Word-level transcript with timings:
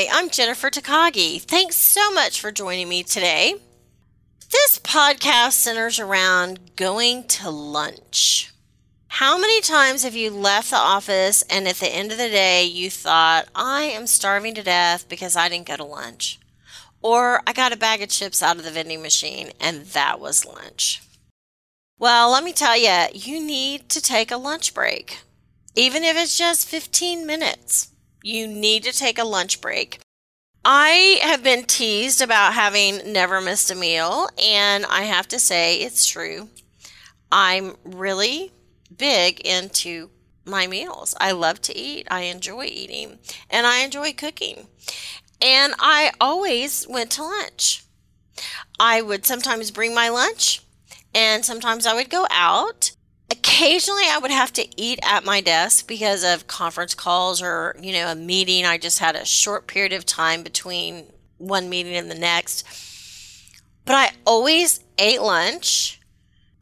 Hi, 0.00 0.08
I'm 0.10 0.30
Jennifer 0.30 0.70
Takagi. 0.70 1.42
Thanks 1.42 1.76
so 1.76 2.10
much 2.12 2.40
for 2.40 2.50
joining 2.50 2.88
me 2.88 3.02
today. 3.02 3.56
This 4.50 4.78
podcast 4.78 5.52
centers 5.52 5.98
around 5.98 6.74
going 6.74 7.24
to 7.24 7.50
lunch. 7.50 8.50
How 9.08 9.36
many 9.36 9.60
times 9.60 10.02
have 10.04 10.16
you 10.16 10.30
left 10.30 10.70
the 10.70 10.78
office 10.78 11.42
and 11.50 11.68
at 11.68 11.76
the 11.76 11.94
end 11.94 12.12
of 12.12 12.16
the 12.16 12.30
day 12.30 12.64
you 12.64 12.88
thought, 12.88 13.48
I 13.54 13.82
am 13.82 14.06
starving 14.06 14.54
to 14.54 14.62
death 14.62 15.06
because 15.06 15.36
I 15.36 15.50
didn't 15.50 15.66
go 15.66 15.76
to 15.76 15.84
lunch? 15.84 16.40
Or 17.02 17.42
I 17.46 17.52
got 17.52 17.74
a 17.74 17.76
bag 17.76 18.00
of 18.00 18.08
chips 18.08 18.42
out 18.42 18.56
of 18.56 18.64
the 18.64 18.70
vending 18.70 19.02
machine 19.02 19.50
and 19.60 19.84
that 19.88 20.18
was 20.18 20.46
lunch. 20.46 21.02
Well, 21.98 22.30
let 22.30 22.42
me 22.42 22.54
tell 22.54 22.78
you, 22.78 23.08
you 23.12 23.38
need 23.38 23.90
to 23.90 24.00
take 24.00 24.30
a 24.30 24.38
lunch 24.38 24.72
break, 24.72 25.18
even 25.74 26.04
if 26.04 26.16
it's 26.16 26.38
just 26.38 26.66
15 26.66 27.26
minutes 27.26 27.90
you 28.22 28.46
need 28.46 28.82
to 28.84 28.92
take 28.92 29.18
a 29.18 29.24
lunch 29.24 29.60
break. 29.60 30.00
I 30.64 31.18
have 31.22 31.42
been 31.42 31.64
teased 31.64 32.20
about 32.20 32.52
having 32.52 33.12
never 33.12 33.40
missed 33.40 33.70
a 33.70 33.74
meal, 33.74 34.28
and 34.42 34.84
I 34.86 35.02
have 35.02 35.26
to 35.28 35.38
say 35.38 35.76
it's 35.76 36.04
true. 36.04 36.48
I'm 37.32 37.76
really 37.84 38.52
big 38.94 39.40
into 39.40 40.10
my 40.44 40.66
meals. 40.66 41.14
I 41.20 41.32
love 41.32 41.62
to 41.62 41.76
eat, 41.76 42.06
I 42.10 42.22
enjoy 42.22 42.64
eating, 42.64 43.18
and 43.48 43.66
I 43.66 43.82
enjoy 43.82 44.12
cooking. 44.12 44.66
And 45.40 45.74
I 45.78 46.12
always 46.20 46.86
went 46.88 47.10
to 47.12 47.22
lunch. 47.22 47.84
I 48.78 49.00
would 49.00 49.24
sometimes 49.24 49.70
bring 49.70 49.94
my 49.94 50.08
lunch, 50.10 50.62
and 51.14 51.44
sometimes 51.44 51.86
I 51.86 51.94
would 51.94 52.10
go 52.10 52.26
out. 52.30 52.89
Occasionally, 53.60 54.04
I 54.08 54.16
would 54.16 54.30
have 54.30 54.54
to 54.54 54.80
eat 54.80 55.00
at 55.02 55.22
my 55.22 55.42
desk 55.42 55.86
because 55.86 56.24
of 56.24 56.46
conference 56.46 56.94
calls 56.94 57.42
or, 57.42 57.76
you 57.78 57.92
know, 57.92 58.10
a 58.10 58.14
meeting. 58.14 58.64
I 58.64 58.78
just 58.78 59.00
had 59.00 59.14
a 59.14 59.26
short 59.26 59.66
period 59.66 59.92
of 59.92 60.06
time 60.06 60.42
between 60.42 61.12
one 61.36 61.68
meeting 61.68 61.94
and 61.94 62.10
the 62.10 62.14
next. 62.14 62.64
But 63.84 63.96
I 63.96 64.12
always 64.24 64.80
ate 64.96 65.20
lunch 65.20 66.00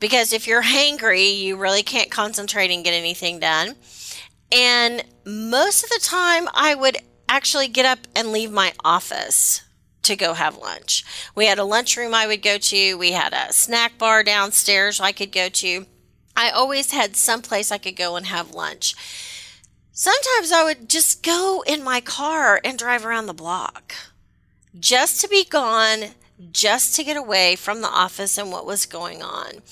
because 0.00 0.32
if 0.32 0.48
you're 0.48 0.64
hangry, 0.64 1.38
you 1.38 1.56
really 1.56 1.84
can't 1.84 2.10
concentrate 2.10 2.72
and 2.72 2.82
get 2.82 2.94
anything 2.94 3.38
done. 3.38 3.76
And 4.50 5.04
most 5.24 5.84
of 5.84 5.90
the 5.90 6.00
time, 6.02 6.48
I 6.52 6.74
would 6.74 6.96
actually 7.28 7.68
get 7.68 7.86
up 7.86 8.00
and 8.16 8.32
leave 8.32 8.50
my 8.50 8.72
office 8.84 9.62
to 10.02 10.16
go 10.16 10.34
have 10.34 10.58
lunch. 10.58 11.04
We 11.36 11.46
had 11.46 11.60
a 11.60 11.64
lunchroom 11.64 12.12
I 12.12 12.26
would 12.26 12.42
go 12.42 12.58
to, 12.58 12.94
we 12.98 13.12
had 13.12 13.32
a 13.32 13.52
snack 13.52 13.98
bar 13.98 14.24
downstairs 14.24 14.98
I 14.98 15.12
could 15.12 15.30
go 15.30 15.48
to. 15.48 15.86
I 16.38 16.50
always 16.50 16.92
had 16.92 17.16
some 17.16 17.42
place 17.42 17.72
I 17.72 17.78
could 17.78 17.96
go 17.96 18.14
and 18.14 18.26
have 18.26 18.54
lunch. 18.54 18.94
Sometimes 19.90 20.52
I 20.52 20.62
would 20.62 20.88
just 20.88 21.24
go 21.24 21.64
in 21.66 21.82
my 21.82 22.00
car 22.00 22.60
and 22.62 22.78
drive 22.78 23.04
around 23.04 23.26
the 23.26 23.34
block 23.34 23.92
just 24.78 25.20
to 25.20 25.28
be 25.28 25.44
gone, 25.44 26.10
just 26.52 26.94
to 26.94 27.02
get 27.02 27.16
away 27.16 27.56
from 27.56 27.80
the 27.80 27.88
office 27.88 28.38
and 28.38 28.52
what 28.52 28.64
was 28.64 28.86
going 28.86 29.20
on. 29.20 29.62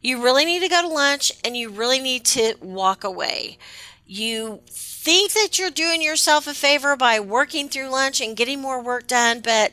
You 0.00 0.22
really 0.22 0.46
need 0.46 0.60
to 0.60 0.68
go 0.68 0.80
to 0.80 0.88
lunch 0.88 1.30
and 1.44 1.54
you 1.54 1.68
really 1.68 2.00
need 2.00 2.24
to 2.26 2.54
walk 2.62 3.04
away. 3.04 3.58
You 4.06 4.62
think 4.66 5.32
that 5.34 5.58
you're 5.58 5.70
doing 5.70 6.00
yourself 6.00 6.46
a 6.46 6.54
favor 6.54 6.96
by 6.96 7.20
working 7.20 7.68
through 7.68 7.90
lunch 7.90 8.22
and 8.22 8.34
getting 8.34 8.62
more 8.62 8.82
work 8.82 9.06
done, 9.06 9.40
but 9.40 9.72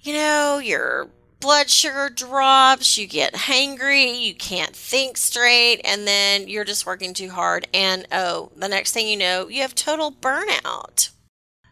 you 0.00 0.14
know, 0.14 0.58
you're 0.62 1.08
blood 1.40 1.70
sugar 1.70 2.10
drops, 2.10 2.98
you 2.98 3.06
get 3.06 3.32
hangry, 3.32 4.20
you 4.20 4.34
can't 4.34 4.76
think 4.76 5.16
straight, 5.16 5.80
and 5.84 6.06
then 6.06 6.46
you're 6.46 6.64
just 6.64 6.86
working 6.86 7.14
too 7.14 7.30
hard. 7.30 7.66
And 7.74 8.06
oh, 8.12 8.52
the 8.54 8.68
next 8.68 8.92
thing 8.92 9.08
you 9.08 9.16
know, 9.16 9.48
you 9.48 9.62
have 9.62 9.74
total 9.74 10.12
burnout. 10.12 11.10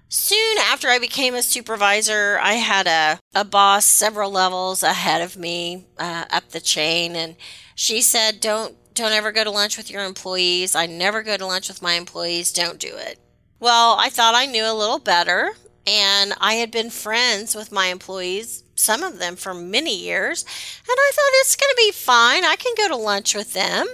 Soon 0.09 0.56
after 0.59 0.89
I 0.89 0.99
became 0.99 1.34
a 1.34 1.43
supervisor, 1.43 2.39
I 2.43 2.55
had 2.55 2.87
a, 2.87 3.21
a 3.39 3.45
boss 3.45 3.84
several 3.84 4.31
levels 4.31 4.83
ahead 4.83 5.21
of 5.21 5.37
me 5.37 5.87
uh, 5.99 6.25
up 6.31 6.49
the 6.49 6.61
chain, 6.61 7.15
and 7.15 7.37
she 7.75 8.00
said, 8.00 8.41
"Don't 8.41 8.75
don't 8.95 9.12
ever 9.12 9.33
go 9.33 9.45
to 9.45 9.50
lunch 9.50 9.77
with 9.77 9.91
your 9.91 10.05
employees. 10.05 10.75
I 10.75 10.87
never 10.87 11.23
go 11.23 11.37
to 11.37 11.47
lunch 11.47 11.69
with 11.69 11.83
my 11.83 11.93
employees. 11.93 12.53
Don't 12.53 12.79
do 12.79 12.97
it." 12.97 13.19
Well, 13.61 13.97
I 14.00 14.09
thought 14.09 14.35
I 14.35 14.47
knew 14.47 14.65
a 14.65 14.73
little 14.73 14.99
better, 14.99 15.50
and 15.87 16.33
I 16.41 16.55
had 16.55 16.71
been 16.71 16.89
friends 16.89 17.55
with 17.55 17.71
my 17.71 17.89
employees 17.89 18.65
some 18.78 19.03
of 19.03 19.19
them 19.19 19.37
for 19.37 19.55
many 19.55 19.97
years. 19.97 20.43
And 20.43 20.97
I 20.97 21.11
thought 21.15 21.41
it's 21.41 21.56
going 21.56 21.71
to 21.71 21.83
be 21.87 21.93
fine. 21.93 22.44
I 22.44 22.56
can 22.56 22.75
go 22.77 22.89
to 22.89 22.97
lunch 22.97 23.34
with 23.34 23.53
them. 23.53 23.87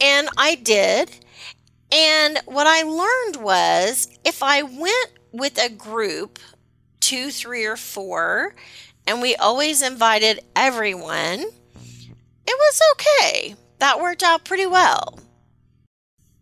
And 0.00 0.28
I 0.36 0.54
did. 0.54 1.10
And 1.92 2.38
what 2.46 2.66
I 2.66 2.82
learned 2.82 3.36
was 3.36 4.08
if 4.24 4.42
I 4.42 4.62
went 4.62 5.10
with 5.32 5.58
a 5.58 5.70
group, 5.70 6.38
two, 7.00 7.30
three, 7.30 7.64
or 7.64 7.76
four, 7.76 8.54
and 9.06 9.20
we 9.20 9.34
always 9.36 9.82
invited 9.82 10.40
everyone, 10.54 11.40
it 11.40 11.52
was 12.46 12.80
okay. 12.92 13.56
That 13.78 14.00
worked 14.00 14.22
out 14.22 14.44
pretty 14.44 14.66
well. 14.66 15.18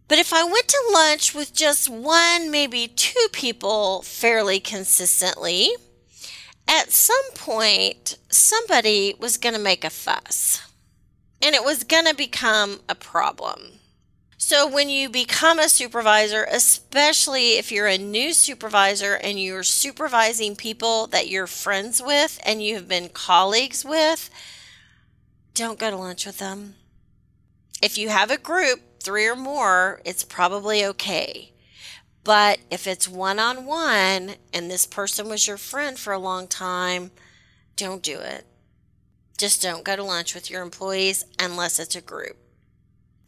But 0.09 0.19
if 0.19 0.33
I 0.33 0.43
went 0.43 0.69
to 0.69 0.91
lunch 0.93 1.34
with 1.34 1.55
just 1.55 1.88
one, 1.88 2.50
maybe 2.50 2.88
two 2.88 3.28
people 3.33 4.03
fairly 4.03 4.59
consistently, 4.59 5.71
at 6.69 6.93
some 6.93 7.33
point, 7.34 8.19
somebody 8.29 9.15
was 9.19 9.39
going 9.39 9.55
to 9.55 9.61
make 9.61 9.84
a 9.84 9.91
fuss 9.91 10.62
and 11.43 11.55
it 11.55 11.65
was 11.65 11.84
going 11.84 12.05
to 12.05 12.15
become 12.15 12.81
a 12.89 12.95
problem. 12.95 13.79
So, 14.41 14.69
when 14.69 14.89
you 14.89 15.09
become 15.09 15.59
a 15.59 15.69
supervisor, 15.69 16.45
especially 16.45 17.59
if 17.59 17.73
you're 17.73 17.89
a 17.89 17.99
new 17.99 18.33
supervisor 18.33 19.15
and 19.15 19.41
you're 19.41 19.65
supervising 19.65 20.55
people 20.55 21.09
that 21.09 21.29
you're 21.29 21.49
friends 21.49 22.01
with 22.01 22.39
and 22.47 22.62
you 22.62 22.77
have 22.77 22.87
been 22.87 23.09
colleagues 23.09 23.85
with, 23.85 24.31
don't 25.55 25.79
go 25.79 25.91
to 25.91 25.97
lunch 25.97 26.25
with 26.25 26.39
them. 26.39 26.77
If 27.83 27.99
you 27.99 28.11
have 28.11 28.31
a 28.31 28.39
group, 28.39 29.03
three 29.03 29.27
or 29.27 29.37
more, 29.37 30.00
it's 30.05 30.25
probably 30.25 30.85
okay. 30.85 31.53
But 32.28 32.59
if 32.71 32.87
it's 32.87 33.09
one 33.09 33.39
on 33.39 33.65
one 33.65 34.34
and 34.53 34.71
this 34.71 34.84
person 34.84 35.31
was 35.31 35.47
your 35.47 35.56
friend 35.56 35.99
for 35.99 36.12
a 36.12 36.19
long 36.19 36.47
time, 36.47 37.11
don't 37.75 38.02
do 38.02 38.19
it. 38.19 38.44
Just 39.38 39.62
don't 39.62 39.82
go 39.82 39.97
to 39.97 40.05
lunch 40.05 40.35
with 40.35 40.50
your 40.50 40.61
employees 40.61 41.25
unless 41.38 41.79
it's 41.79 41.97
a 41.97 42.02
group. 42.02 42.37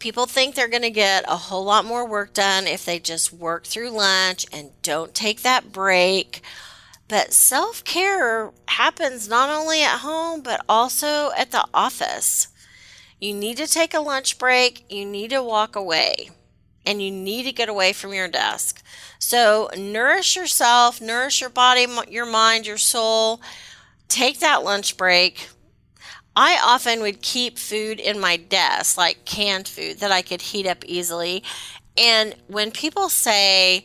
People 0.00 0.26
think 0.26 0.54
they're 0.54 0.68
going 0.68 0.82
to 0.82 0.90
get 0.90 1.24
a 1.26 1.36
whole 1.38 1.64
lot 1.64 1.86
more 1.86 2.06
work 2.06 2.34
done 2.34 2.66
if 2.66 2.84
they 2.84 2.98
just 2.98 3.32
work 3.32 3.64
through 3.64 3.88
lunch 3.88 4.44
and 4.52 4.70
don't 4.82 5.14
take 5.14 5.40
that 5.40 5.72
break. 5.72 6.42
But 7.08 7.32
self 7.32 7.82
care 7.84 8.50
happens 8.68 9.30
not 9.30 9.48
only 9.48 9.82
at 9.82 10.00
home, 10.00 10.42
but 10.42 10.62
also 10.68 11.30
at 11.38 11.52
the 11.52 11.64
office. 11.72 12.48
You 13.18 13.32
need 13.32 13.56
to 13.56 13.66
take 13.66 13.94
a 13.94 14.00
lunch 14.00 14.38
break, 14.38 14.84
you 14.92 15.06
need 15.06 15.30
to 15.30 15.42
walk 15.42 15.74
away 15.74 16.32
and 16.86 17.02
you 17.02 17.10
need 17.10 17.44
to 17.44 17.52
get 17.52 17.68
away 17.68 17.92
from 17.92 18.14
your 18.14 18.28
desk. 18.28 18.82
So, 19.18 19.68
nourish 19.76 20.36
yourself, 20.36 21.00
nourish 21.00 21.40
your 21.40 21.50
body, 21.50 21.86
your 22.08 22.26
mind, 22.26 22.66
your 22.66 22.78
soul. 22.78 23.40
Take 24.08 24.40
that 24.40 24.64
lunch 24.64 24.96
break. 24.96 25.48
I 26.34 26.58
often 26.62 27.00
would 27.02 27.22
keep 27.22 27.58
food 27.58 28.00
in 28.00 28.18
my 28.18 28.36
desk, 28.36 28.96
like 28.96 29.24
canned 29.24 29.68
food 29.68 29.98
that 29.98 30.10
I 30.10 30.22
could 30.22 30.40
heat 30.40 30.66
up 30.66 30.84
easily. 30.86 31.42
And 31.96 32.34
when 32.46 32.70
people 32.70 33.08
say, 33.08 33.84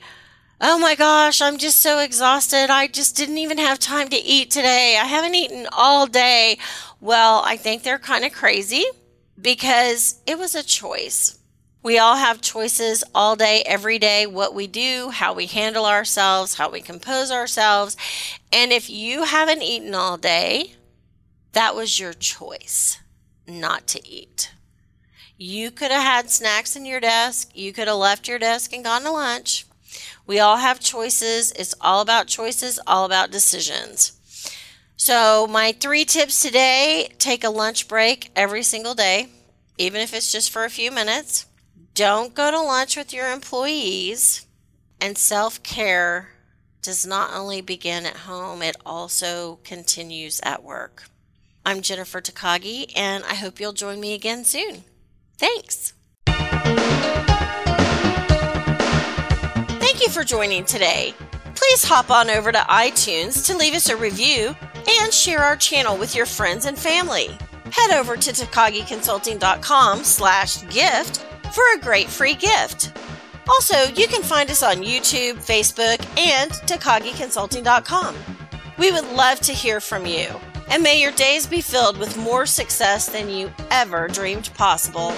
Oh 0.62 0.80
my 0.80 0.95
gosh, 0.95 1.41
I'm 1.41 1.57
just 1.57 1.81
so 1.81 2.00
exhausted. 2.00 2.69
I 2.69 2.88
just 2.88 3.18
didn't 3.18 3.39
even 3.39 3.57
have 3.57 3.77
time 3.77 4.07
to 4.07 4.15
eat 4.15 4.51
today. 4.51 4.98
I 5.00 5.03
haven't 5.03 5.36
eaten 5.36 5.68
all 5.74 6.07
day. 6.07 6.57
Well, 7.01 7.41
I 7.44 7.57
think 7.57 7.83
they're 7.83 8.00
kind 8.00 8.24
of 8.24 8.31
crazy 8.31 8.86
because 9.39 10.21
it 10.25 10.38
was 10.38 10.56
a 10.56 10.63
choice. 10.63 11.38
We 11.86 12.00
all 12.00 12.16
have 12.16 12.42
choices 12.42 13.04
all 13.14 13.36
day, 13.36 13.62
every 13.64 14.00
day, 14.00 14.26
what 14.26 14.56
we 14.56 14.66
do, 14.66 15.12
how 15.12 15.36
we 15.36 15.46
handle 15.46 15.86
ourselves, 15.86 16.56
how 16.56 16.72
we 16.72 16.82
compose 16.82 17.30
ourselves. 17.30 17.96
And 18.52 18.72
if 18.72 18.90
you 18.90 19.26
haven't 19.26 19.62
eaten 19.62 19.94
all 19.94 20.18
day, 20.18 20.74
that 21.52 21.76
was 21.76 22.00
your 22.00 22.14
choice 22.14 22.98
not 23.48 23.86
to 23.90 24.04
eat. 24.04 24.52
You 25.38 25.70
could 25.70 25.92
have 25.92 26.02
had 26.02 26.32
snacks 26.32 26.76
in 26.76 26.88
your 26.88 27.00
desk. 27.00 27.52
You 27.54 27.72
could 27.72 27.88
have 27.88 27.98
left 27.98 28.28
your 28.28 28.40
desk 28.40 28.74
and 28.74 28.84
gone 28.84 29.04
to 29.04 29.12
lunch. 29.12 29.68
We 30.26 30.40
all 30.40 30.58
have 30.58 30.80
choices. 30.80 31.52
It's 31.52 31.76
all 31.80 32.02
about 32.02 32.26
choices, 32.26 32.80
all 32.88 33.06
about 33.06 33.30
decisions. 33.30 34.14
So, 34.98 35.46
my 35.46 35.72
three 35.72 36.04
tips 36.04 36.42
today 36.42 37.14
take 37.20 37.44
a 37.44 37.50
lunch 37.52 37.88
break 37.88 38.32
every 38.36 38.64
single 38.64 38.96
day, 38.96 39.28
even 39.78 40.02
if 40.02 40.16
it's 40.16 40.32
just 40.32 40.50
for 40.50 40.66
a 40.66 40.70
few 40.72 40.90
minutes. 40.90 41.46
Don't 41.95 42.36
go 42.36 42.51
to 42.51 42.59
lunch 42.59 42.97
with 42.97 43.13
your 43.13 43.31
employees. 43.31 44.45
And 45.00 45.18
self 45.18 45.63
care 45.63 46.31
does 46.81 47.06
not 47.06 47.33
only 47.33 47.62
begin 47.62 48.06
at 48.06 48.18
home, 48.18 48.62
it 48.62 48.75
also 48.86 49.59
continues 49.63 50.42
at 50.44 50.62
work. 50.62 51.06
I'm 51.65 51.81
Jennifer 51.81 52.19
Takagi, 52.19 52.92
and 52.97 53.24
I 53.24 53.36
hope 53.36 53.62
you'll 53.62 53.71
join 53.71 54.01
me 54.01 54.13
again 54.13 54.44
soon. 54.44 54.83
Thanks. 55.38 55.94
Thank 59.80 60.01
you 60.01 60.09
for 60.09 60.25
joining 60.25 60.65
today. 60.65 61.15
Please 61.56 61.86
hop 61.86 62.12
on 62.12 62.30
over 62.30 62.51
to 62.51 62.59
iTunes 62.59 63.45
to 63.45 63.56
leave 63.56 63.74
us 63.74 63.88
a 63.88 63.95
review 63.95 64.53
and 65.00 65.13
share 65.13 65.39
our 65.39 65.56
channel 65.56 65.98
with 65.98 66.13
your 66.13 66.25
friends 66.25 66.65
and 66.65 66.77
family. 66.77 67.30
Head 67.71 67.91
over 67.91 68.18
to 68.18 68.31
takagiconsulting.com 68.31 70.03
slash 70.03 70.62
gift 70.69 71.25
for 71.56 71.63
a 71.74 71.80
great 71.80 72.10
free 72.10 72.36
gift. 72.36 72.92
Also, 73.48 73.86
you 73.96 74.07
can 74.07 74.22
find 74.22 74.52
us 74.52 74.62
on 74.62 74.78
YouTube, 74.78 75.36
Facebook, 75.36 76.06
and 76.18 76.52
takagiconsulting.com. 76.52 78.16
We 78.78 78.92
would 78.92 79.07
love 79.13 79.40
to 79.42 79.54
hear 79.54 79.80
from 79.80 80.06
you, 80.06 80.28
and 80.69 80.84
may 80.84 81.02
your 81.02 81.13
days 81.13 81.48
be 81.48 81.62
filled 81.62 81.98
with 81.98 82.18
more 82.18 82.46
success 82.46 83.07
than 83.07 83.30
you 83.30 83.54
ever 83.72 84.10
dreamed 84.10 84.54
possible. 84.56 85.13